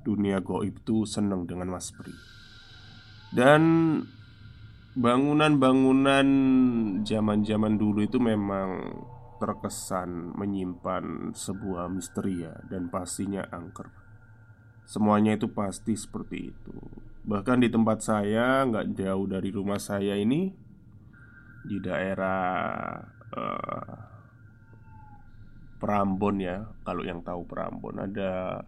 dunia 0.05 0.43
goib 0.43 0.83
itu 0.83 1.09
seneng 1.09 1.49
dengan 1.49 1.73
Mas 1.73 1.89
Bri. 1.89 2.13
Dan 3.33 3.63
bangunan-bangunan 4.93 6.27
zaman-zaman 7.01 7.81
dulu 7.81 8.05
itu 8.05 8.21
memang 8.21 8.93
terkesan 9.43 10.39
menyimpan 10.39 11.35
sebuah 11.35 11.91
misteri 11.91 12.47
ya 12.47 12.55
Dan 12.63 12.87
pastinya 12.87 13.43
angker. 13.51 13.91
Semuanya 14.87 15.35
itu 15.35 15.51
pasti 15.51 15.99
seperti 15.99 16.55
itu. 16.55 16.75
Bahkan 17.27 17.59
di 17.59 17.67
tempat 17.67 17.99
saya, 17.99 18.63
nggak 18.63 18.95
jauh 18.95 19.27
dari 19.27 19.51
rumah 19.51 19.79
saya 19.79 20.15
ini 20.15 20.47
Di 21.63 21.79
daerah 21.83 22.99
uh, 23.35 23.95
Prambon 25.79 26.35
ya 26.39 26.63
Kalau 26.87 27.03
yang 27.03 27.19
tahu 27.19 27.43
Prambon 27.43 27.99
ada 27.99 28.63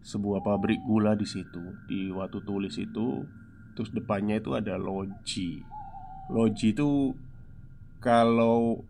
sebuah 0.00 0.40
pabrik 0.40 0.80
gula 0.84 1.12
di 1.12 1.28
situ 1.28 1.84
Di 1.88 2.12
Watu 2.12 2.44
Tulis 2.44 2.76
itu. 2.76 3.24
Terus 3.72 3.96
depannya 3.96 4.36
itu 4.40 4.52
ada 4.52 4.76
loji. 4.76 5.64
Loji 6.28 6.76
itu 6.76 7.16
Kalau 8.00 8.84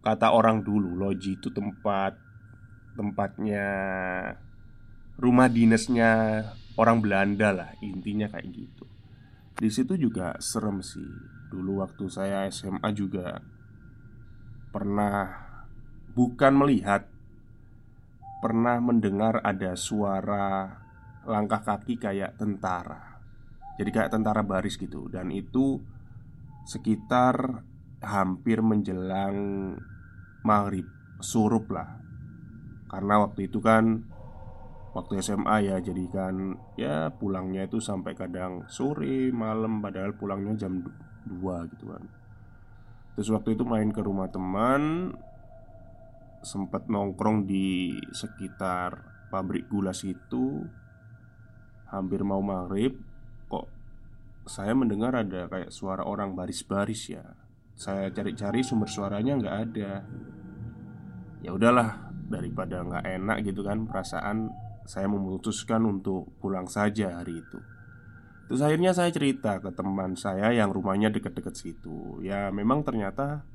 Kata 0.00 0.32
orang 0.32 0.64
dulu 0.64 0.96
Loji 0.96 1.36
itu 1.36 1.52
tempat 1.52 2.16
Tempatnya 2.96 3.68
Rumah 5.20 5.48
dinasnya 5.52 6.42
orang 6.80 7.04
Belanda 7.04 7.52
lah 7.52 7.70
intinya 7.84 8.24
kayak 8.32 8.48
gitu. 8.56 8.88
Di 9.60 9.68
situ 9.68 10.00
juga 10.00 10.40
serem 10.40 10.80
sih. 10.80 11.04
Dulu 11.52 11.84
waktu 11.84 12.08
saya 12.08 12.48
SMA 12.48 12.88
juga 12.96 13.36
pernah 14.72 15.28
bukan 16.16 16.52
melihat 16.56 17.04
pernah 18.40 18.80
mendengar 18.80 19.44
ada 19.44 19.76
suara 19.76 20.72
langkah 21.28 21.60
kaki 21.60 22.00
kayak 22.00 22.40
tentara. 22.40 23.20
Jadi 23.76 23.90
kayak 23.92 24.12
tentara 24.16 24.40
baris 24.40 24.80
gitu. 24.80 25.12
Dan 25.12 25.28
itu 25.28 25.76
sekitar 26.64 27.60
hampir 28.00 28.64
menjelang 28.64 29.76
maghrib 30.44 30.88
surup 31.20 31.68
lah. 31.68 32.00
Karena 32.90 33.22
waktu 33.22 33.46
itu 33.46 33.60
kan 33.62 34.02
waktu 34.90 35.22
SMA 35.22 35.70
ya 35.70 35.76
jadi 35.78 36.04
kan 36.10 36.58
ya 36.74 37.14
pulangnya 37.14 37.70
itu 37.70 37.78
sampai 37.78 38.18
kadang 38.18 38.66
sore 38.66 39.30
malam 39.30 39.78
padahal 39.78 40.18
pulangnya 40.18 40.66
jam 40.66 40.82
2 40.82 41.72
gitu 41.76 41.84
kan. 41.92 42.04
Terus 43.14 43.28
waktu 43.30 43.54
itu 43.54 43.62
main 43.68 43.92
ke 43.92 44.00
rumah 44.00 44.32
teman 44.32 45.12
sempat 46.40 46.88
nongkrong 46.88 47.44
di 47.44 47.92
sekitar 48.16 49.28
pabrik 49.28 49.68
gula 49.68 49.92
situ 49.92 50.64
Hampir 51.92 52.24
mau 52.24 52.40
maghrib 52.40 52.96
Kok 53.52 53.66
saya 54.48 54.72
mendengar 54.72 55.12
ada 55.12 55.52
kayak 55.52 55.68
suara 55.68 56.06
orang 56.06 56.32
baris-baris 56.32 57.12
ya 57.12 57.24
Saya 57.80 58.12
cari-cari 58.12 58.60
sumber 58.60 58.92
suaranya 58.92 59.40
nggak 59.40 59.56
ada. 59.56 60.04
Ya 61.40 61.56
udahlah 61.56 62.12
daripada 62.28 62.84
nggak 62.84 63.04
enak 63.08 63.38
gitu 63.48 63.64
kan 63.64 63.88
perasaan 63.88 64.52
saya 64.84 65.08
memutuskan 65.08 65.88
untuk 65.88 66.28
pulang 66.44 66.68
saja 66.68 67.16
hari 67.16 67.40
itu. 67.40 67.56
Terus 68.52 68.60
akhirnya 68.60 68.92
saya 68.92 69.08
cerita 69.08 69.64
ke 69.64 69.72
teman 69.72 70.12
saya 70.12 70.52
yang 70.52 70.68
rumahnya 70.76 71.08
deket-deket 71.08 71.56
situ. 71.56 72.20
Ya 72.20 72.52
memang 72.52 72.84
ternyata 72.84 73.48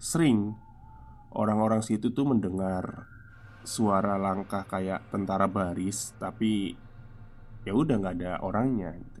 sering 0.00 0.56
orang-orang 1.36 1.84
situ 1.84 2.16
tuh 2.16 2.24
mendengar 2.24 3.04
suara 3.60 4.16
langkah 4.16 4.64
kayak 4.64 5.10
tentara 5.10 5.50
baris 5.50 6.16
Tapi 6.16 6.72
ya 7.68 7.76
udah 7.76 8.00
nggak 8.00 8.16
ada 8.24 8.32
orangnya 8.40 8.96
gitu. 8.96 9.20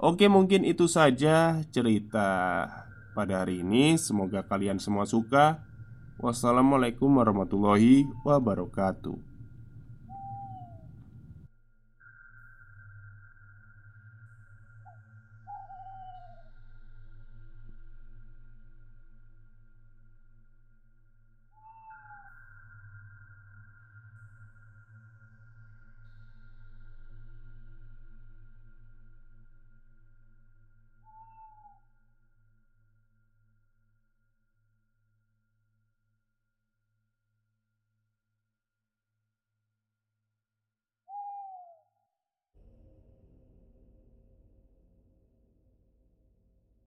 Oke 0.00 0.32
mungkin 0.32 0.64
itu 0.64 0.88
saja 0.88 1.60
cerita 1.68 2.64
pada 3.14 3.44
hari 3.44 3.62
ini. 3.62 3.96
Semoga 3.96 4.42
kalian 4.42 4.82
semua 4.82 5.06
suka. 5.06 5.62
Wassalamualaikum 6.20 7.08
warahmatullahi 7.16 8.04
wabarakatuh 8.26 9.29